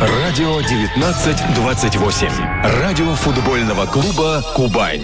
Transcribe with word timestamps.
Радио 0.00 0.58
1928. 0.58 2.28
Радио 2.80 3.06
футбольного 3.14 3.84
клуба 3.86 4.44
«Кубань». 4.54 5.00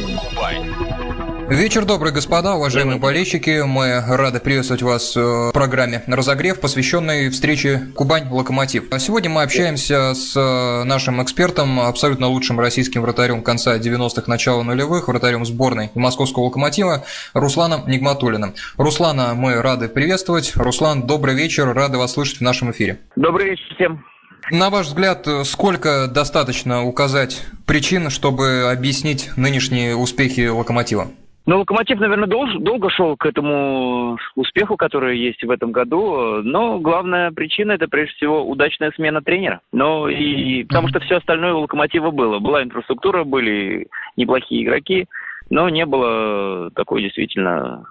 Вечер 1.48 1.84
добрый, 1.84 2.12
господа, 2.12 2.54
уважаемые 2.54 3.00
болельщики. 3.00 3.64
Мы 3.66 4.00
рады 4.06 4.38
приветствовать 4.38 4.82
вас 4.82 5.16
в 5.16 5.50
программе 5.52 6.04
«Разогрев», 6.06 6.60
посвященной 6.60 7.28
встрече 7.30 7.88
«Кубань-Локомотив». 7.96 8.84
Сегодня 9.00 9.30
мы 9.30 9.42
общаемся 9.42 10.14
с 10.14 10.84
нашим 10.84 11.20
экспертом, 11.20 11.80
абсолютно 11.80 12.28
лучшим 12.28 12.60
российским 12.60 13.02
вратарем 13.02 13.42
конца 13.42 13.76
90-х, 13.76 14.22
начала 14.28 14.62
нулевых, 14.62 15.08
вратарем 15.08 15.44
сборной 15.44 15.90
московского 15.96 16.44
«Локомотива» 16.44 17.04
Русланом 17.32 17.88
Нигматулиным. 17.88 18.54
Руслана 18.76 19.34
мы 19.34 19.60
рады 19.60 19.88
приветствовать. 19.88 20.52
Руслан, 20.54 21.02
добрый 21.02 21.34
вечер, 21.34 21.74
рады 21.74 21.98
вас 21.98 22.12
слышать 22.12 22.38
в 22.38 22.42
нашем 22.42 22.70
эфире. 22.70 23.00
Добрый 23.16 23.50
вечер 23.50 23.74
всем. 23.74 24.04
На 24.50 24.70
ваш 24.70 24.86
взгляд, 24.86 25.26
сколько 25.44 26.06
достаточно 26.12 26.84
указать 26.84 27.46
причин, 27.66 28.10
чтобы 28.10 28.70
объяснить 28.70 29.30
нынешние 29.36 29.96
успехи 29.96 30.48
«Локомотива»? 30.48 31.06
Ну, 31.46 31.58
Локомотив, 31.58 32.00
наверное, 32.00 32.26
дол- 32.26 32.58
долго 32.60 32.88
шел 32.88 33.16
к 33.18 33.26
этому 33.26 34.16
успеху, 34.34 34.76
который 34.76 35.18
есть 35.18 35.42
в 35.44 35.50
этом 35.50 35.72
году. 35.72 36.42
Но 36.42 36.78
главная 36.78 37.32
причина 37.32 37.72
это 37.72 37.86
прежде 37.86 38.14
всего 38.14 38.48
удачная 38.48 38.92
смена 38.96 39.20
тренера. 39.20 39.60
Но 39.70 40.08
и 40.08 40.64
потому 40.64 40.88
что 40.88 41.00
все 41.00 41.16
остальное 41.16 41.52
у 41.52 41.60
Локомотива 41.60 42.10
было. 42.10 42.38
Была 42.38 42.62
инфраструктура, 42.62 43.24
были 43.24 43.88
неплохие 44.16 44.64
игроки, 44.64 45.06
но 45.50 45.68
не 45.68 45.84
было 45.84 46.70
такой 46.70 47.02
действительно 47.02 47.84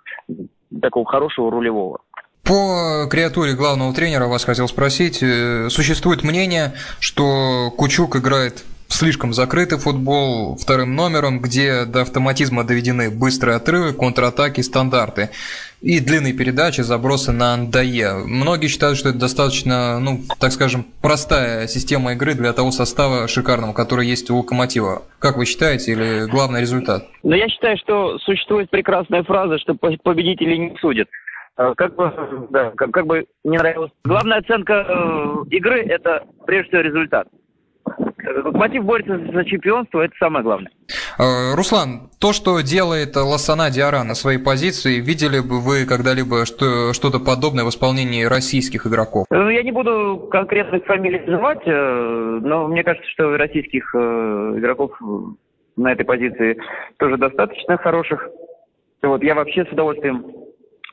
такого 0.82 1.06
хорошего 1.06 1.52
рулевого. 1.52 2.00
По 2.46 3.08
креатуре 3.10 3.54
главного 3.54 3.94
тренера 3.94 4.28
вас 4.28 4.44
хотел 4.44 4.68
спросить. 4.68 5.24
Э, 5.24 5.70
существует 5.70 6.24
мнение, 6.24 6.74
что 7.00 7.72
Кучук 7.78 8.18
играет 8.18 8.66
слишком 8.90 9.34
закрытый 9.34 9.80
футбол 9.80 10.58
вторым 10.58 10.94
номером, 10.94 11.40
где 11.40 11.86
до 11.86 12.02
автоматизма 12.02 12.66
доведены 12.66 13.10
быстрые 13.10 13.56
отрывы, 13.56 13.94
контратаки, 13.94 14.60
стандарты 14.60 15.30
и 15.82 16.02
длинные 16.02 16.34
передачи, 16.34 16.82
забросы 16.82 17.32
на 17.32 17.54
андае. 17.54 18.14
Многие 18.26 18.68
считают, 18.68 18.98
что 18.98 19.10
это 19.10 19.20
достаточно, 19.20 20.00
ну, 20.00 20.20
так 20.38 20.52
скажем, 20.52 20.86
простая 21.02 21.68
система 21.68 22.12
игры 22.12 22.34
для 22.34 22.52
того 22.52 22.72
состава 22.72 23.30
шикарного, 23.30 23.72
который 23.72 24.06
есть 24.06 24.30
у 24.30 24.38
Локомотива. 24.38 25.04
Как 25.20 25.38
вы 25.38 25.46
считаете, 25.46 25.94
или 25.94 26.30
главный 26.30 26.60
результат? 26.60 27.08
Но 27.24 27.36
я 27.36 27.48
считаю, 27.48 27.78
что 27.78 28.18
существует 28.20 28.70
прекрасная 28.70 29.24
фраза, 29.24 29.58
что 29.60 29.76
победители 29.76 30.58
не 30.58 30.78
судят. 30.80 31.08
Как 31.56 31.96
бы, 31.96 32.12
да, 32.50 32.72
как, 32.72 32.92
как 32.92 33.06
бы 33.06 33.26
не 33.44 33.58
нравилось. 33.58 33.92
Главная 34.04 34.40
оценка 34.40 34.86
э, 34.88 35.50
игры– 35.52 35.82
это 35.88 36.24
прежде 36.46 36.70
всего 36.70 36.82
результат. 36.82 37.28
Локомотив 38.44 38.84
борется 38.86 39.20
за 39.32 39.46
чемпионство, 39.46 40.02
это 40.02 40.14
самое 40.18 40.44
главное. 40.44 40.72
Э, 41.20 41.56
Руслан, 41.56 42.10
то, 42.20 42.34
что 42.34 42.62
делает 42.62 43.16
Лассана 43.16 43.70
Диара 43.70 44.04
на 44.04 44.16
своей 44.16 44.40
позиции, 44.40 45.00
видели 45.00 45.40
бы 45.40 45.60
вы 45.60 45.86
когда-либо 45.86 46.46
что, 46.46 46.94
что-то 46.94 47.20
подобное 47.20 47.66
в 47.66 47.70
исполнении 47.70 48.24
российских 48.24 48.88
игроков? 48.88 49.28
Ну, 49.30 49.50
я 49.50 49.62
не 49.62 49.72
буду 49.72 50.28
конкретных 50.32 50.86
фамилий 50.86 51.20
называть, 51.20 51.62
э, 51.66 52.40
но 52.42 52.68
мне 52.68 52.84
кажется, 52.84 53.08
что 53.12 53.38
российских 53.38 53.94
э, 53.94 54.00
игроков 54.58 54.92
на 55.76 55.92
этой 55.92 56.06
позиции 56.06 56.58
тоже 56.98 57.18
достаточно 57.18 57.78
хороших. 57.78 58.28
Вот 59.02 59.22
я 59.22 59.36
вообще 59.36 59.66
с 59.66 59.72
удовольствием 59.72 60.26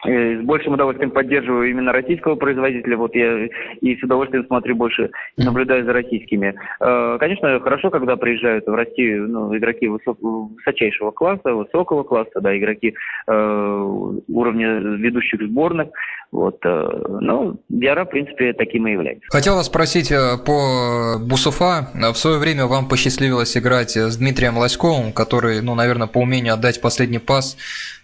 с 0.05 0.43
большим 0.45 0.75
удовольствием 0.75 1.11
поддерживаю 1.11 1.71
именно 1.71 1.93
российского 1.93 2.35
производителя. 2.35 2.97
Вот 2.97 3.15
я 3.15 3.47
и 3.81 3.97
с 3.97 4.03
удовольствием 4.03 4.47
смотрю 4.47 4.77
больше, 4.77 5.11
наблюдаю 5.37 5.85
за 5.85 5.93
российскими. 5.93 6.55
Э, 6.81 7.19
конечно, 7.19 7.61
хорошо, 7.61 7.91
когда 7.91 8.17
приезжают 8.17 8.67
в 8.67 8.75
Россию 8.75 9.29
ну, 9.29 9.57
игроки 9.57 9.89
высочайшего 9.89 11.11
класса, 11.11 11.53
высокого 11.53 12.03
класса, 12.03 12.41
да, 12.41 12.57
игроки 12.57 12.95
э, 13.27 14.13
уровня 14.29 14.79
ведущих 14.79 15.41
сборных. 15.43 15.89
Вот, 16.33 16.59
э, 16.65 16.89
но 17.21 17.57
Диара, 17.69 18.05
в 18.05 18.11
принципе, 18.11 18.53
таким 18.53 18.87
и 18.87 18.93
является. 18.93 19.27
Хотел 19.31 19.57
вас 19.57 19.67
спросить 19.67 20.11
э, 20.13 20.39
по 20.45 21.19
Бусуфа. 21.21 21.89
В 21.93 22.17
свое 22.17 22.39
время 22.39 22.67
вам 22.67 22.89
посчастливилось 22.89 23.57
играть 23.57 23.97
с 23.97 24.17
Дмитрием 24.17 24.57
Лоськовым, 24.57 25.13
который, 25.13 25.61
ну, 25.61 25.75
наверное, 25.75 26.07
по 26.07 26.19
умению 26.19 26.55
отдать 26.55 26.81
последний 26.81 27.19
пас, 27.19 27.57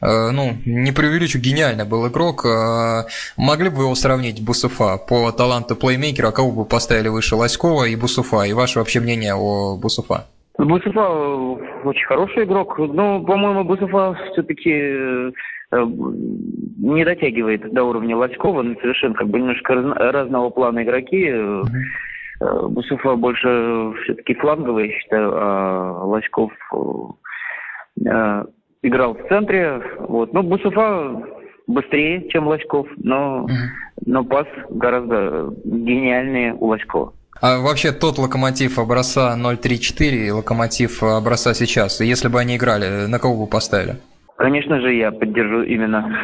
ну, 0.02 0.52
не 0.66 0.92
преувеличу, 0.92 1.38
гениально 1.38 1.85
был 1.86 2.08
игрок. 2.08 2.44
А, 2.44 3.04
могли 3.36 3.70
бы 3.70 3.76
вы 3.76 3.82
его 3.84 3.94
сравнить, 3.94 4.44
Бусуфа, 4.44 4.98
по 4.98 5.32
таланту 5.32 5.76
плеймейкера? 5.76 6.30
Кого 6.30 6.50
бы 6.52 6.64
поставили 6.64 7.08
выше, 7.08 7.36
Лоськова 7.36 7.84
и 7.84 7.96
Бусуфа? 7.96 8.44
И 8.44 8.52
ваше 8.52 8.78
вообще 8.78 9.00
мнение 9.00 9.34
о 9.34 9.76
Бусуфа? 9.76 10.26
Бусуфа 10.58 11.00
э, 11.00 11.56
очень 11.84 12.06
хороший 12.06 12.44
игрок, 12.44 12.78
но, 12.78 13.22
по-моему, 13.22 13.64
Бусуфа 13.64 14.16
все-таки 14.32 14.70
э, 14.70 15.30
не 15.72 17.04
дотягивает 17.04 17.72
до 17.72 17.84
уровня 17.84 18.16
Лоськова, 18.16 18.62
ну, 18.62 18.74
совершенно 18.80 19.14
как 19.14 19.28
бы 19.28 19.38
немножко 19.38 19.74
разного 19.74 20.50
плана 20.50 20.82
игроки. 20.82 21.32
Бусуфа 22.38 23.16
больше 23.16 23.92
все-таки 24.04 24.34
фланговый, 24.34 24.88
я 24.88 24.92
считаю, 24.92 25.32
а 25.34 26.04
Лоськов 26.04 26.52
играл 28.86 29.14
в 29.14 29.28
центре. 29.28 29.82
Вот. 30.00 30.32
Но 30.32 30.42
Бусуфа 30.42 31.22
быстрее, 31.66 32.28
чем 32.30 32.46
Лоськов, 32.46 32.86
но, 32.96 33.44
угу. 33.44 33.52
но 34.06 34.24
пас 34.24 34.46
гораздо 34.70 35.52
гениальнее 35.64 36.54
у 36.54 36.66
Лоськова. 36.66 37.12
А 37.40 37.58
вообще 37.60 37.92
тот 37.92 38.18
локомотив 38.18 38.78
образца 38.78 39.36
0.34 39.38 40.26
и 40.26 40.30
локомотив 40.30 41.02
образца 41.02 41.52
сейчас, 41.54 42.00
если 42.00 42.28
бы 42.28 42.40
они 42.40 42.56
играли, 42.56 43.06
на 43.06 43.18
кого 43.18 43.44
бы 43.44 43.46
поставили? 43.46 43.96
Конечно 44.36 44.80
же, 44.80 44.94
я 44.94 45.12
поддержу 45.12 45.62
именно 45.62 46.14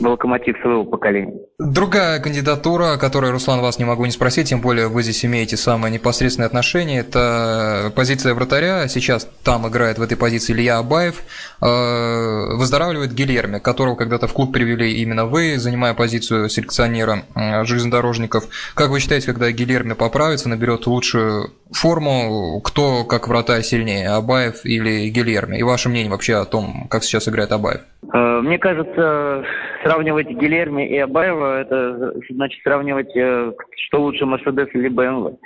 локомотив 0.00 0.56
своего 0.60 0.84
поколения. 0.84 1.32
Другая 1.58 2.18
кандидатура, 2.18 2.94
о 2.94 2.98
которой, 2.98 3.30
Руслан, 3.30 3.60
вас 3.60 3.78
не 3.78 3.84
могу 3.84 4.04
не 4.04 4.10
спросить, 4.10 4.48
тем 4.48 4.60
более 4.60 4.88
вы 4.88 5.04
здесь 5.04 5.24
имеете 5.24 5.56
самое 5.56 5.94
непосредственное 5.94 6.48
отношение, 6.48 7.00
это 7.00 7.92
позиция 7.94 8.34
вратаря. 8.34 8.88
Сейчас 8.88 9.30
там 9.44 9.68
играет 9.68 9.98
в 9.98 10.02
этой 10.02 10.16
позиции 10.16 10.54
Илья 10.54 10.78
Абаев. 10.78 11.22
Э, 11.62 12.56
выздоравливает 12.56 13.14
Гильерми, 13.14 13.60
которого 13.60 13.94
когда-то 13.94 14.26
в 14.26 14.32
клуб 14.32 14.52
привели 14.52 14.94
именно 14.94 15.26
вы, 15.26 15.56
занимая 15.58 15.94
позицию 15.94 16.48
селекционера 16.48 17.22
э, 17.36 17.64
железнодорожников. 17.64 18.48
Как 18.74 18.90
вы 18.90 18.98
считаете, 18.98 19.26
когда 19.26 19.50
Гильерми 19.52 19.92
поправится, 19.92 20.48
наберет 20.48 20.86
лучшую 20.88 21.52
форму, 21.72 22.60
кто 22.64 23.04
как 23.04 23.28
вратарь 23.28 23.62
сильнее, 23.62 24.08
Абаев 24.08 24.64
или 24.64 25.08
Гильерми? 25.08 25.58
И 25.58 25.62
ваше 25.62 25.88
мнение 25.88 26.10
вообще 26.10 26.34
о 26.34 26.44
том, 26.44 26.86
как 26.90 27.02
сейчас 27.02 27.28
играет 27.28 27.52
Абаев? 27.52 27.80
Э, 28.12 28.40
мне 28.42 28.58
кажется, 28.58 29.44
сравнивать 29.82 30.28
Гильерми 30.28 30.88
и 30.88 30.98
Абаева, 30.98 31.60
это 31.60 32.12
значит 32.30 32.62
сравнивать, 32.62 33.14
э, 33.16 33.52
что 33.88 34.02
лучше, 34.02 34.26
Мерседес 34.26 34.68
или 34.74 34.88
БМВ. 34.88 35.38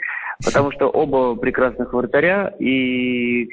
Потому 0.44 0.72
что 0.72 0.88
оба 0.88 1.34
прекрасных 1.36 1.92
вратаря, 1.92 2.54
и 2.58 3.46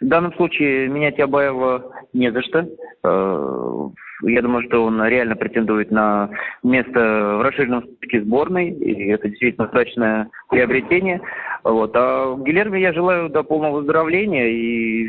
в 0.00 0.06
данном 0.06 0.34
случае 0.34 0.88
менять 0.88 1.18
Абаева 1.18 1.90
не 2.12 2.30
за 2.30 2.42
что. 2.42 3.92
Я 4.22 4.42
думаю, 4.42 4.64
что 4.66 4.84
он 4.84 5.02
реально 5.04 5.36
претендует 5.36 5.90
на 5.90 6.30
место 6.62 7.00
в 7.38 7.42
расширенном 7.42 7.84
списке 7.84 8.22
сборной, 8.22 8.70
и 8.70 9.08
это 9.10 9.28
действительно 9.28 9.68
удачное 9.68 10.30
приобретение. 10.48 11.20
Вот. 11.64 11.92
А 11.94 12.36
Гилерме 12.36 12.80
я 12.80 12.92
желаю 12.92 13.28
до 13.28 13.42
полного 13.42 13.78
выздоровления, 13.78 14.48
и 14.48 15.08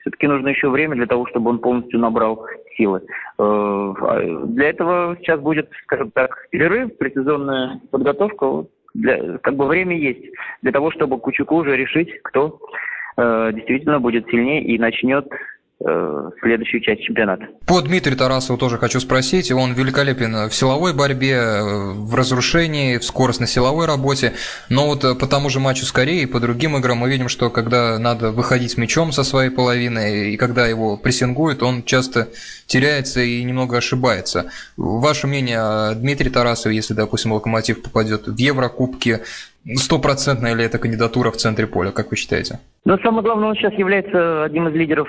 все-таки 0.00 0.26
нужно 0.26 0.48
еще 0.48 0.68
время 0.68 0.96
для 0.96 1.06
того, 1.06 1.26
чтобы 1.26 1.50
он 1.50 1.60
полностью 1.60 2.00
набрал 2.00 2.44
силы. 2.76 3.00
Э, 3.00 3.02
а 3.38 4.44
для 4.46 4.70
этого 4.70 5.16
сейчас 5.20 5.40
будет, 5.40 5.70
скажем 5.84 6.10
так, 6.10 6.48
перерыв, 6.50 6.96
предсезонная 6.98 7.80
подготовка. 7.90 8.66
Для, 8.94 9.38
как 9.38 9.56
бы 9.56 9.66
время 9.66 9.96
есть 9.96 10.24
для 10.60 10.72
того, 10.72 10.90
чтобы 10.90 11.18
Кучуку 11.18 11.56
уже 11.56 11.76
решить, 11.76 12.10
кто 12.24 12.58
э, 13.16 13.52
действительно 13.54 14.00
будет 14.00 14.26
сильнее 14.26 14.62
и 14.64 14.78
начнет 14.78 15.26
следующую 16.40 16.80
часть 16.82 17.02
чемпионата. 17.02 17.46
По 17.66 17.80
Дмитрию 17.80 18.16
Тарасову 18.16 18.58
тоже 18.58 18.78
хочу 18.78 19.00
спросить. 19.00 19.50
Он 19.52 19.72
великолепен 19.72 20.48
в 20.48 20.54
силовой 20.54 20.94
борьбе, 20.94 21.34
э, 21.34 21.92
в 21.92 22.14
разрушении, 22.14 22.98
в 22.98 23.04
скоростно-силовой 23.04 23.86
работе. 23.86 24.32
Но 24.68 24.86
вот 24.86 25.04
э, 25.04 25.14
по 25.14 25.26
тому 25.26 25.50
же 25.50 25.60
матчу 25.60 25.84
с 25.84 25.92
Кореей, 25.92 26.26
по 26.26 26.40
другим 26.40 26.76
играм 26.76 26.98
мы 26.98 27.10
видим, 27.10 27.28
что 27.28 27.50
когда 27.50 27.98
надо 27.98 28.30
выходить 28.30 28.72
с 28.72 28.76
мячом 28.76 29.12
со 29.12 29.24
своей 29.24 29.50
половины, 29.50 30.32
и 30.32 30.36
когда 30.36 30.66
его 30.66 30.96
прессингуют, 30.96 31.62
он 31.62 31.82
часто 31.82 32.28
теряется 32.66 33.20
и 33.20 33.42
немного 33.42 33.78
ошибается. 33.78 34.50
Ваше 34.76 35.26
мнение 35.26 35.58
о 35.58 35.94
Дмитрии 35.94 36.30
Тарасове, 36.30 36.76
если, 36.76 36.94
допустим, 36.94 37.32
Локомотив 37.32 37.82
попадет 37.82 38.26
в 38.26 38.36
Еврокубки, 38.36 39.20
стопроцентная 39.76 40.54
ли 40.54 40.64
это 40.64 40.78
кандидатура 40.78 41.30
в 41.30 41.36
центре 41.36 41.66
поля, 41.66 41.90
как 41.90 42.10
вы 42.10 42.16
считаете? 42.16 42.60
Но 42.84 42.98
самое 42.98 43.22
главное, 43.22 43.48
он 43.48 43.54
сейчас 43.54 43.72
является 43.74 44.44
одним 44.44 44.68
из 44.68 44.74
лидеров 44.74 45.08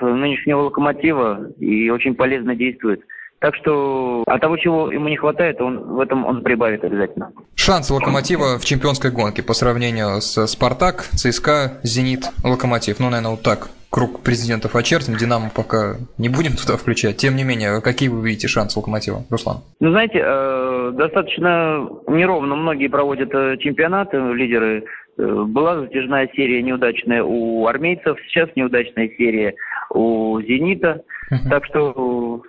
нынешнего 0.00 0.62
локомотива 0.62 1.50
и 1.58 1.90
очень 1.90 2.14
полезно 2.14 2.56
действует. 2.56 3.02
Так 3.42 3.56
что 3.56 4.22
от 4.28 4.40
того, 4.40 4.56
чего 4.56 4.92
ему 4.92 5.08
не 5.08 5.16
хватает, 5.16 5.60
он 5.60 5.78
в 5.78 6.00
этом 6.00 6.24
он 6.24 6.42
прибавит 6.42 6.84
обязательно. 6.84 7.32
Шанс 7.56 7.90
Локомотива 7.90 8.56
в 8.56 8.64
чемпионской 8.64 9.10
гонке 9.10 9.42
по 9.42 9.52
сравнению 9.52 10.20
с 10.20 10.46
Спартак, 10.46 11.08
ЦСКА, 11.16 11.80
Зенит, 11.82 12.30
Локомотив. 12.44 13.00
Ну, 13.00 13.10
наверное, 13.10 13.32
вот 13.32 13.42
так 13.42 13.68
круг 13.90 14.20
президентов 14.20 14.76
очертим, 14.76 15.16
Динамо 15.16 15.50
пока 15.54 15.96
не 16.18 16.28
будем 16.28 16.52
туда 16.52 16.76
включать. 16.76 17.16
Тем 17.16 17.34
не 17.34 17.42
менее, 17.42 17.80
какие 17.80 18.08
вы 18.08 18.26
видите 18.26 18.46
шансы 18.46 18.78
Локомотива, 18.78 19.24
Руслан? 19.28 19.58
Ну, 19.80 19.90
знаете, 19.90 20.20
э, 20.24 20.61
достаточно 20.92 21.88
неровно 22.08 22.56
многие 22.56 22.88
проводят 22.88 23.34
э, 23.34 23.56
чемпионаты, 23.58 24.18
лидеры. 24.18 24.84
Э, 25.18 25.44
была 25.46 25.80
затяжная 25.80 26.28
серия 26.34 26.62
неудачная 26.62 27.22
у 27.22 27.66
армейцев, 27.66 28.18
сейчас 28.28 28.48
неудачная 28.56 29.08
серия 29.16 29.54
у 29.90 30.40
«Зенита». 30.40 31.02
Uh-huh. 31.30 31.48
Так 31.50 31.64
что 31.66 32.42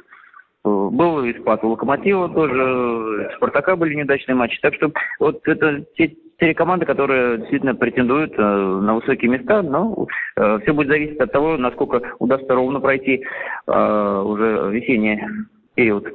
был 0.63 1.23
и 1.23 1.37
спад 1.39 1.63
у 1.63 1.69
«Локомотива» 1.69 2.29
тоже, 2.29 3.31
«Спартака» 3.35 3.75
были 3.75 3.95
неудачные 3.95 4.35
матчи. 4.35 4.59
Так 4.61 4.75
что 4.75 4.91
вот 5.19 5.45
это 5.47 5.83
те, 5.97 6.15
те 6.39 6.53
команды, 6.53 6.85
которые 6.85 7.37
действительно 7.37 7.75
претендуют 7.75 8.33
э, 8.37 8.41
на 8.41 8.95
высокие 8.95 9.29
места, 9.29 9.61
но 9.61 10.07
э, 10.35 10.59
все 10.61 10.73
будет 10.73 10.87
зависеть 10.87 11.19
от 11.19 11.31
того, 11.31 11.57
насколько 11.57 12.01
удастся 12.19 12.53
ровно 12.53 12.79
пройти 12.79 13.23
э, 13.67 14.21
уже 14.25 14.69
весенний 14.71 15.21
период. 15.75 16.07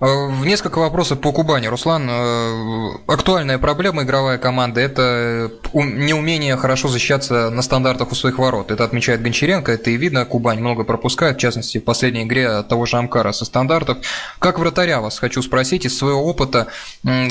Э, 0.00 0.30
несколько 0.44 0.78
вопросов 0.78 1.20
по 1.20 1.32
Кубани. 1.32 1.66
Руслан, 1.66 2.08
э, 2.08 2.90
актуальная 3.08 3.58
проблема 3.58 4.04
игровая 4.04 4.38
команды– 4.38 4.80
это 4.82 5.50
неумение 5.74 6.56
хорошо 6.56 6.88
защищаться 6.88 7.50
на 7.50 7.62
стандартах 7.62 8.12
у 8.12 8.14
своих 8.14 8.38
ворот. 8.38 8.70
Это 8.70 8.84
отмечает 8.84 9.22
Гончаренко, 9.22 9.72
это 9.72 9.90
и 9.90 9.96
видно, 9.96 10.24
Кубань 10.24 10.60
много 10.60 10.84
пропускает, 10.84 11.36
в 11.36 11.40
частности, 11.40 11.78
в 11.78 11.84
последней 11.84 12.22
игре 12.22 12.62
того 12.62 12.86
же 12.86 12.96
Амкара 12.96 13.32
со 13.32 13.44
стандартов. 13.44 13.98
Как 14.38 14.60
вратаря 14.60 15.00
вас 15.00 15.18
хочу 15.18 15.42
спросить 15.42 15.84
из 15.84 15.98
своего 15.98 16.24
опыта, 16.24 16.68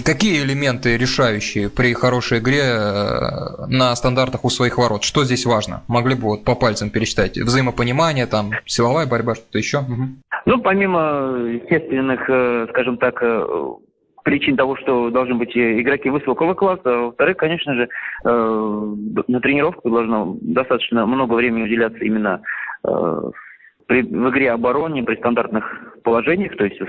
какие 0.04 0.42
элементы 0.42 0.98
решающие 0.98 1.70
при 1.70 1.94
хорошей 1.94 2.40
игре 2.40 2.64
э, 2.64 3.66
на 3.68 3.96
стандартах 3.96 4.44
у 4.44 4.50
своих 4.50 4.78
ворот? 4.78 5.06
Что 5.06 5.24
здесь 5.24 5.46
важно? 5.46 5.84
Могли 5.88 6.16
бы 6.16 6.24
вот 6.24 6.44
по 6.44 6.56
пальцам 6.56 6.90
пересчитать. 6.90 7.38
Взаимопонимание, 7.38 8.28
там, 8.28 8.52
силовая 8.66 9.06
борьба, 9.06 9.36
что-то 9.36 9.58
еще? 9.58 9.80
Угу. 9.80 10.10
Ну, 10.48 10.62
помимо 10.62 11.36
естественных, 11.46 12.30
э, 12.30 12.68
скажем 12.70 12.98
так, 12.98 13.22
э, 13.22 13.46
причин 14.24 14.56
того, 14.56 14.78
что 14.78 15.10
должны 15.10 15.36
быть 15.36 15.52
игроки 15.58 16.10
высокого 16.10 16.54
класса. 16.54 16.90
Во-вторых, 16.90 17.36
конечно 17.36 17.76
же, 17.76 17.90
э, 18.24 18.96
на 19.28 19.42
тренировку 19.42 19.90
должно 19.90 20.38
достаточно 20.40 21.06
много 21.06 21.34
времени 21.34 21.64
уделяться 21.64 22.00
именно 22.00 22.42
в 22.84 23.34
игре 23.90 24.52
обороне, 24.52 25.04
при 25.04 25.18
стандартных 25.18 25.98
положениях, 26.04 26.56
то 26.56 26.64
есть 26.64 26.80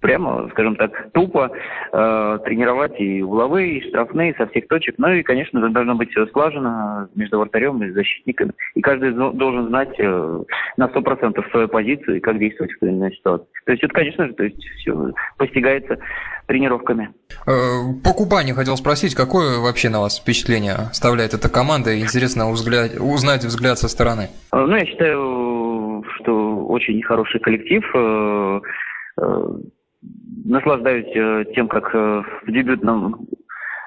прямо, 0.00 0.48
скажем 0.50 0.76
так, 0.76 1.12
тупо 1.12 1.50
э, 1.92 2.38
тренировать 2.44 2.98
и 2.98 3.22
угловые, 3.22 3.78
и 3.78 3.88
штрафные 3.88 4.34
со 4.34 4.46
всех 4.46 4.66
точек. 4.68 4.94
Ну 4.98 5.12
и, 5.12 5.22
конечно, 5.22 5.68
должно 5.70 5.94
быть 5.94 6.10
все 6.10 6.26
слажено 6.28 7.08
между 7.14 7.38
вратарем 7.38 7.82
и 7.82 7.90
защитниками. 7.90 8.52
И 8.74 8.80
каждый 8.80 9.12
должен 9.12 9.68
знать 9.68 9.94
э, 9.98 10.42
на 10.76 10.86
100% 10.86 11.50
свою 11.50 11.68
позицию 11.68 12.16
и 12.16 12.20
как 12.20 12.38
действовать 12.38 12.72
в 12.72 12.78
той 12.80 12.88
или 12.88 12.96
иной 12.96 13.14
ситуации. 13.14 13.46
То 13.66 13.72
есть 13.72 13.84
это, 13.84 13.94
конечно 13.94 14.26
же, 14.26 14.32
то 14.32 14.44
есть 14.44 14.62
все 14.78 15.12
постигается 15.36 15.98
тренировками. 16.46 17.10
Э, 17.46 17.92
по 18.02 18.12
Кубани 18.12 18.52
хотел 18.52 18.76
спросить, 18.76 19.14
какое 19.14 19.58
вообще 19.60 19.90
на 19.90 20.00
вас 20.00 20.18
впечатление 20.18 20.74
оставляет 20.90 21.34
эта 21.34 21.48
команда? 21.48 21.98
Интересно 22.00 22.50
взгляд, 22.50 22.92
узнать 22.98 23.44
взгляд 23.44 23.78
со 23.78 23.88
стороны. 23.88 24.28
Э, 24.52 24.56
ну, 24.56 24.76
я 24.76 24.86
считаю, 24.86 26.04
что 26.16 26.66
очень 26.66 27.02
хороший 27.02 27.40
коллектив 27.40 27.84
э, 27.94 28.60
наслаждаюсь 30.50 31.10
э, 31.14 31.44
тем, 31.54 31.68
как 31.68 31.94
э, 31.94 32.22
в 32.46 32.52
дебютном 32.52 33.26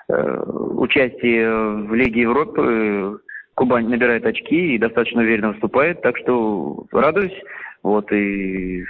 э, 0.10 0.44
участии 0.76 1.88
в 1.88 1.94
Лиге 1.94 2.22
Европы 2.22 3.20
Кубань 3.56 3.90
набирает 3.90 4.26
очки 4.26 4.76
и 4.76 4.80
достаточно 4.80 5.22
уверенно 5.22 5.50
выступает, 5.50 6.02
так 6.02 6.18
что 6.18 6.86
радуюсь. 6.92 7.38
Вот 7.84 8.12
и 8.12 8.84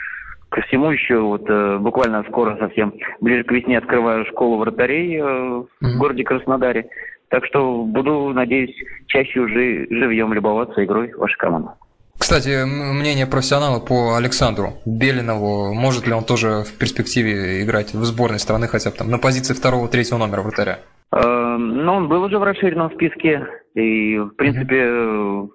ко 0.50 0.62
всему 0.62 0.92
еще 0.92 1.20
вот 1.20 1.50
буквально 1.82 2.24
скоро 2.30 2.56
совсем 2.58 2.94
ближе 3.20 3.44
к 3.44 3.52
весне 3.52 3.78
открываю 3.80 4.26
школу 4.28 4.58
вратарей 4.60 5.20
в 5.20 5.98
городе 5.98 6.24
Краснодаре. 6.24 6.88
Так 7.30 7.44
что 7.46 7.84
буду, 7.84 8.32
надеюсь, 8.34 8.76
чаще 9.08 9.40
уже 9.40 9.88
живьем 9.90 10.32
любоваться 10.32 10.86
игрой 10.86 11.12
вашей 11.16 11.38
команды. 11.38 11.72
Кстати, 12.18 12.66
мнение 12.66 13.28
профессионала 13.28 13.80
по 13.80 14.16
Александру 14.16 14.74
Белинову. 14.86 15.74
Может 15.74 16.08
ли 16.08 16.14
он 16.14 16.24
тоже 16.24 16.64
в 16.64 16.78
перспективе 16.78 17.64
играть 17.64 17.94
в 17.94 18.04
сборной 18.06 18.40
страны, 18.40 18.68
хотя 18.68 18.92
бы 18.92 18.98
там 18.98 19.10
на 19.10 19.18
позиции 19.18 19.54
второго-третьего 19.54 20.18
номера 20.18 20.42
вратаря? 20.42 20.80
Эм, 21.12 21.86
ну, 21.86 21.94
он 21.94 22.08
был 22.08 22.24
уже 22.24 22.40
в 22.40 22.44
расширенном 22.44 22.92
списке. 22.92 23.46
И, 23.76 24.18
в 24.18 24.30
принципе, 24.32 24.76
mm-hmm. 24.76 25.50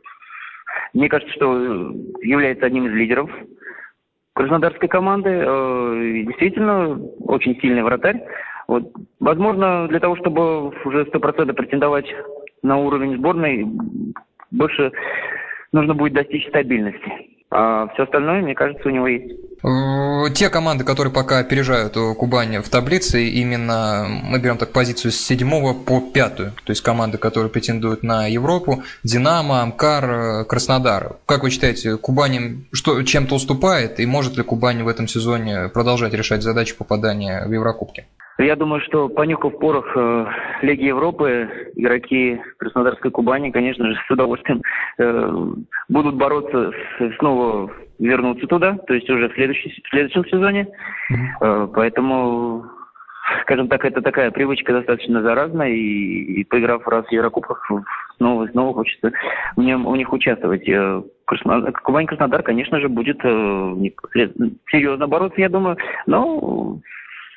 мне 0.94 1.08
кажется, 1.08 1.34
что 1.34 1.92
является 2.22 2.66
одним 2.66 2.86
из 2.86 2.92
лидеров 2.92 3.30
краснодарской 4.34 4.88
команды. 4.88 5.30
Э, 5.30 6.24
действительно, 6.26 6.96
очень 7.20 7.58
сильный 7.60 7.82
вратарь. 7.82 8.22
Вот, 8.68 8.84
возможно, 9.18 9.88
для 9.88 9.98
того, 9.98 10.16
чтобы 10.16 10.68
уже 10.84 11.04
100% 11.04 11.52
претендовать 11.54 12.06
на 12.62 12.76
уровень 12.76 13.16
сборной, 13.16 13.66
больше 14.50 14.92
нужно 15.72 15.94
будет 15.94 16.14
достичь 16.14 16.48
стабильности. 16.48 17.10
А 17.50 17.88
все 17.94 18.02
остальное, 18.02 18.42
мне 18.42 18.54
кажется, 18.54 18.86
у 18.88 18.90
него 18.90 19.06
есть. 19.08 19.34
Те 20.34 20.50
команды, 20.50 20.84
которые 20.84 21.12
пока 21.12 21.38
опережают 21.38 21.94
Кубань 21.94 22.58
в 22.58 22.68
таблице, 22.68 23.26
именно 23.26 24.06
мы 24.06 24.38
берем 24.38 24.58
так 24.58 24.70
позицию 24.70 25.12
с 25.12 25.16
седьмого 25.16 25.72
по 25.72 26.00
пятую, 26.00 26.52
то 26.52 26.70
есть 26.70 26.82
команды, 26.82 27.16
которые 27.16 27.50
претендуют 27.50 28.02
на 28.02 28.26
Европу, 28.26 28.82
Динамо, 29.02 29.62
Амкар, 29.62 30.44
Краснодар. 30.44 31.16
Как 31.24 31.42
вы 31.42 31.50
считаете, 31.50 31.96
Кубань 31.96 32.66
что, 32.70 33.02
чем-то 33.02 33.34
уступает, 33.34 33.98
и 33.98 34.06
может 34.06 34.36
ли 34.36 34.42
Кубань 34.42 34.82
в 34.82 34.88
этом 34.88 35.08
сезоне 35.08 35.68
продолжать 35.72 36.12
решать 36.12 36.42
задачи 36.42 36.76
попадания 36.76 37.46
в 37.46 37.52
Еврокубки? 37.52 38.06
Я 38.38 38.54
думаю, 38.54 38.80
что 38.82 39.08
понюхав 39.08 39.58
порох 39.58 39.96
э, 39.96 40.26
Лиги 40.62 40.84
Европы, 40.84 41.48
игроки 41.74 42.40
Краснодарской 42.58 43.10
Кубани, 43.10 43.50
конечно 43.50 43.84
же, 43.84 43.96
с 44.06 44.10
удовольствием 44.10 44.62
э, 44.98 45.32
будут 45.88 46.14
бороться 46.14 46.70
с, 46.70 47.16
снова 47.18 47.68
вернуться 47.98 48.46
туда, 48.46 48.78
то 48.86 48.94
есть 48.94 49.10
уже 49.10 49.28
в, 49.28 49.34
следующий, 49.34 49.70
в 49.70 49.88
следующем 49.88 50.24
сезоне. 50.26 50.68
Mm-hmm. 51.10 51.16
Э, 51.40 51.68
поэтому, 51.74 52.64
скажем 53.42 53.66
так, 53.66 53.84
это 53.84 54.02
такая 54.02 54.30
привычка 54.30 54.72
достаточно 54.72 55.20
заразная, 55.20 55.70
и, 55.70 56.40
и 56.40 56.44
поиграв 56.44 56.86
раз 56.86 57.06
в 57.06 57.12
Еврокубках, 57.12 57.68
снова 58.18 58.44
и 58.44 58.52
снова 58.52 58.72
хочется 58.72 59.10
в 59.56 59.60
нем, 59.60 59.84
у 59.84 59.96
них 59.96 60.12
участвовать. 60.12 60.68
Э, 60.68 61.02
Краснодар, 61.24 61.72
Кубань-Краснодар, 61.72 62.44
конечно 62.44 62.78
же, 62.78 62.88
будет 62.88 63.18
э, 63.24 63.74
серьезно 64.70 65.08
бороться, 65.08 65.40
я 65.40 65.48
думаю, 65.48 65.76
но 66.06 66.78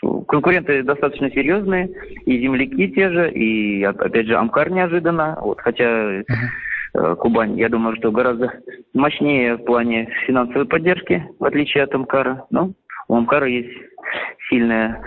конкуренты 0.01 0.83
достаточно 0.83 1.29
серьезные, 1.31 1.89
и 2.25 2.39
земляки 2.39 2.89
те 2.89 3.09
же, 3.09 3.31
и 3.31 3.83
опять 3.83 4.27
же 4.27 4.35
Амкар 4.35 4.71
неожиданно, 4.71 5.37
вот, 5.41 5.59
хотя 5.61 5.83
uh-huh. 5.83 7.15
Кубань, 7.17 7.57
я 7.57 7.69
думаю, 7.69 7.95
что 7.95 8.11
гораздо 8.11 8.51
мощнее 8.93 9.55
в 9.55 9.63
плане 9.63 10.09
финансовой 10.25 10.65
поддержки, 10.65 11.25
в 11.39 11.45
отличие 11.45 11.83
от 11.83 11.95
Амкара. 11.95 12.45
Но 12.49 12.73
у 13.07 13.15
Амкара 13.15 13.47
есть 13.47 13.71
сильная 14.49 15.01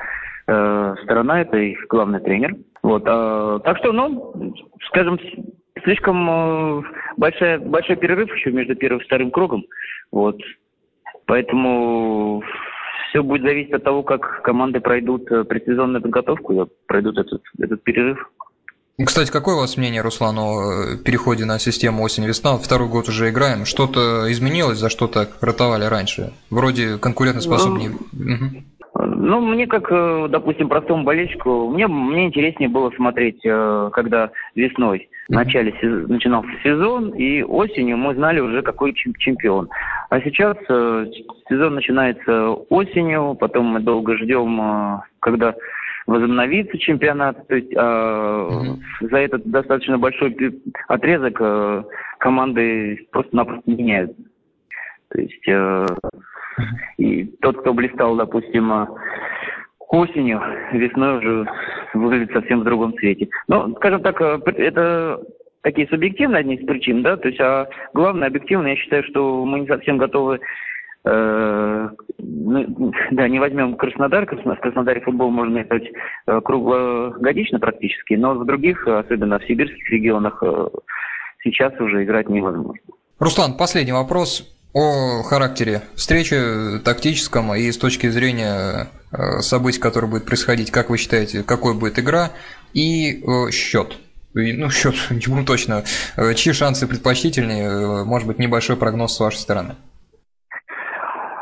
э, 0.47 0.95
сторона, 1.03 1.43
это 1.43 1.59
их 1.59 1.87
главный 1.89 2.21
тренер. 2.21 2.55
Вот, 2.83 3.03
э, 3.07 3.61
так 3.65 3.79
что, 3.79 3.93
ну, 3.93 4.55
скажем, 4.87 5.19
слишком 5.83 6.31
э, 6.31 6.83
большая, 7.19 7.59
большой 7.59 7.97
перерыв 7.97 8.35
еще 8.35 8.51
между 8.51 8.75
первым 8.75 9.01
и 9.01 9.05
вторым 9.05 9.31
кругом. 9.31 9.65
Вот. 10.11 10.41
Поэтому 11.27 12.43
все 13.15 13.23
будет 13.23 13.43
зависеть 13.43 13.73
от 13.73 13.85
того, 13.85 14.03
как 14.03 14.43
команды 14.43 14.81
пройдут 14.81 15.31
э, 15.31 15.45
предсезонную 15.45 16.03
подготовку, 16.03 16.69
пройдут 16.87 17.17
этот, 17.17 17.43
этот 17.61 17.81
перерыв. 17.85 18.19
Кстати, 19.05 19.31
какое 19.31 19.55
у 19.55 19.59
вас 19.59 19.77
мнение, 19.77 20.03
Руслан, 20.03 20.37
о 20.39 20.97
переходе 20.97 21.45
на 21.45 21.61
систему 21.61 22.03
осень-весна? 22.03 22.59
Второй 22.59 22.89
год 22.89 23.09
уже 23.09 23.31
играем. 23.31 23.67
Что-то 23.67 24.31
изменилось, 24.33 24.79
за 24.79 24.89
что 24.89 25.07
так 25.07 25.31
ротовали 25.41 25.85
раньше? 25.85 26.33
Вроде 26.51 26.99
конкурентоспособнее. 26.99 27.91
Ну, 28.13 28.35
угу. 28.35 28.65
Ну, 29.25 29.41
мне 29.41 29.67
как, 29.67 29.91
э, 29.91 30.29
допустим, 30.29 30.69
простому 30.69 31.05
болельщику, 31.05 31.71
мне, 31.71 31.87
мне 31.87 32.27
интереснее 32.27 32.69
было 32.69 32.91
смотреть, 32.91 33.41
э, 33.45 33.91
когда 33.93 34.31
весной 34.55 35.09
в 35.29 35.33
начале 35.33 35.75
начинался 35.83 36.51
сезон, 36.63 37.11
и 37.11 37.43
осенью 37.43 37.97
мы 37.97 38.15
знали 38.15 38.41
уже, 38.41 38.63
какой 38.63 38.93
чемпион. 38.93 39.69
А 40.11 40.21
сейчас 40.21 40.57
э, 40.69 41.07
сезон 41.49 41.77
начинается 41.77 42.51
осенью, 42.69 43.35
потом 43.41 43.67
мы 43.67 43.81
долго 43.81 44.17
ждем, 44.19 45.01
когда 45.21 45.55
возобновится 46.07 46.79
чемпионат. 46.79 47.47
То 47.49 47.57
есть 47.57 47.73
э, 47.73 47.77
mm-hmm. 47.77 49.09
за 49.11 49.17
этот 49.17 49.45
достаточно 49.47 49.99
большой 49.99 50.37
отрезок 50.89 51.37
э, 51.41 51.85
команды 52.19 53.07
просто-напросто 53.11 53.71
меняют. 53.71 54.13
То 55.09 55.21
есть 55.21 55.49
э, 55.49 55.87
И 56.99 57.25
тот, 57.41 57.61
кто 57.61 57.73
блистал, 57.73 58.17
допустим, 58.17 58.71
осенью, 59.95 60.41
весной 60.73 61.19
уже 61.19 61.47
выглядит 61.95 62.33
совсем 62.33 62.61
в 62.61 62.65
другом 62.65 62.95
цвете. 62.99 63.29
Но, 63.49 63.73
скажем 63.77 64.03
так, 64.03 64.21
э, 64.21 64.39
это 64.57 65.21
такие 65.63 65.89
субъективные 65.89 66.41
одни 66.41 66.57
из 66.57 66.67
причин, 66.67 67.03
да, 67.03 67.17
то 67.17 67.29
есть, 67.29 67.41
а 67.41 67.69
главное, 67.95 68.29
объективно, 68.29 68.69
я 68.69 68.77
считаю, 68.77 69.05
что 69.05 69.45
мы 69.45 69.61
не 69.61 69.67
совсем 69.67 69.99
готовы 69.99 70.41
э, 71.05 71.89
ну, 72.19 72.93
да, 73.11 73.29
не 73.29 73.39
возьмем 73.39 73.77
Краснодар, 73.77 74.27
в 74.27 74.61
Краснодаре 74.61 75.01
футбол 75.01 75.31
можно 75.31 75.63
играть 75.63 75.91
э, 76.27 76.41
круглогодично 76.43 77.59
практически, 77.59 78.15
но 78.15 78.35
в 78.35 78.45
других, 78.45 78.87
особенно 78.87 79.39
в 79.39 79.45
сибирских 79.45 79.91
регионах, 79.91 80.43
сейчас 81.43 81.79
уже 81.81 82.05
играть 82.05 82.29
невозможно. 82.29 82.81
Руслан, 83.19 83.57
последний 83.57 83.93
вопрос 83.93 84.51
о 84.75 85.23
характере 85.23 85.83
встречи 85.95 86.37
тактическом 86.85 87.55
и 87.55 87.71
с 87.71 87.79
точки 87.79 88.09
зрения 88.09 88.89
событий, 89.41 89.81
которые 89.81 90.11
будут 90.11 90.27
происходить. 90.27 90.71
Как 90.71 90.91
вы 90.91 90.99
считаете, 90.99 91.43
какой 91.43 91.75
будет 91.75 91.99
игра 91.99 92.31
и 92.73 93.23
счет? 93.53 93.97
ну, 94.35 94.71
счет 94.71 94.95
не 95.11 95.33
буду 95.33 95.47
точно. 95.47 95.85
Э, 96.17 96.35
чьи 96.35 96.53
шансы 96.53 96.87
предпочтительнее? 96.87 97.65
Э, 97.65 98.05
может 98.05 98.27
быть, 98.29 98.39
небольшой 98.39 98.77
прогноз 98.77 99.17
с 99.17 99.21
вашей 99.21 99.39
стороны. 99.39 99.75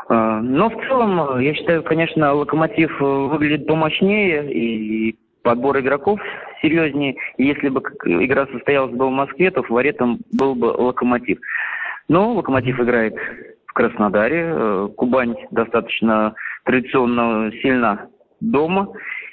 Э, 0.09 0.39
но 0.41 0.69
в 0.69 0.75
целом, 0.87 1.39
я 1.39 1.53
считаю, 1.55 1.83
конечно, 1.83 2.33
Локомотив 2.33 2.91
выглядит 2.99 3.67
помощнее 3.67 4.51
и 4.51 5.15
подбор 5.43 5.79
игроков 5.79 6.19
серьезнее. 6.61 7.15
И 7.37 7.45
если 7.45 7.69
бы 7.69 7.81
игра 8.05 8.47
состоялась 8.47 8.93
бы 8.93 9.07
в 9.07 9.11
Москве, 9.11 9.51
то 9.51 9.63
фаворитом 9.63 10.19
был 10.31 10.55
бы 10.55 10.67
Локомотив. 10.67 11.39
Но 12.07 12.33
Локомотив 12.33 12.79
играет 12.79 13.15
в 13.73 13.75
Краснодаре. 13.75 14.89
Кубань 14.95 15.35
достаточно 15.49 16.35
традиционно 16.63 17.51
сильна 17.61 18.07
дома. 18.39 18.89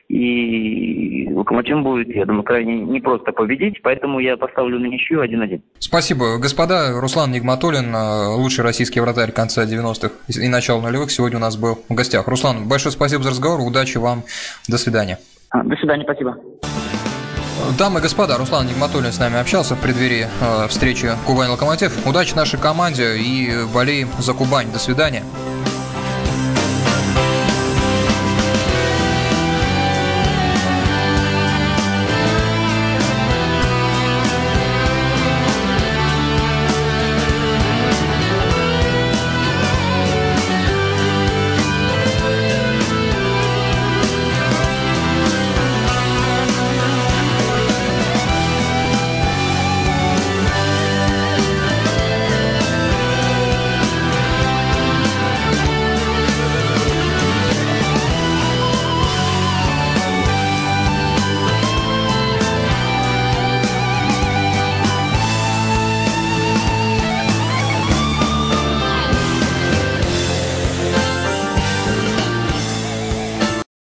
И 0.08 1.28
Локомотив 1.32 1.82
будет, 1.82 2.08
я 2.08 2.26
думаю, 2.26 2.42
крайне 2.42 2.80
непросто 2.80 3.30
победить, 3.30 3.80
поэтому 3.80 4.18
я 4.18 4.36
поставлю 4.36 4.80
на 4.80 4.86
ничью 4.86 5.22
1-1. 5.22 5.60
Спасибо, 5.78 6.38
господа. 6.38 7.00
Руслан 7.00 7.30
Нигматуллин, 7.30 7.94
э, 7.94 8.34
лучший 8.34 8.64
российский 8.64 8.98
вратарь 8.98 9.30
конца 9.30 9.64
90-х 9.64 10.10
и 10.26 10.48
начала 10.48 10.80
нулевых, 10.80 11.12
сегодня 11.12 11.36
у 11.36 11.40
нас 11.40 11.56
был 11.56 11.78
в 11.88 11.94
гостях. 11.94 12.26
Руслан, 12.26 12.68
большое 12.68 12.90
спасибо 12.90 13.22
за 13.22 13.30
разговор, 13.30 13.60
удачи 13.60 13.98
вам, 13.98 14.24
до 14.68 14.78
свидания. 14.78 15.18
До 15.52 15.76
свидания, 15.76 16.02
спасибо. 16.02 16.36
Дамы 17.78 18.00
и 18.00 18.02
господа, 18.02 18.36
Руслан 18.36 18.66
Нигматуллин 18.66 19.12
с 19.12 19.18
нами 19.18 19.38
общался 19.38 19.74
в 19.74 19.80
преддверии 19.80 20.28
э, 20.40 20.66
встречи 20.68 21.16
Кубань-Локомотив. 21.26 22.06
Удачи 22.06 22.34
нашей 22.34 22.58
команде 22.58 23.16
и 23.16 23.64
болеем 23.72 24.10
за 24.18 24.34
Кубань. 24.34 24.70
До 24.72 24.78
свидания. 24.78 25.24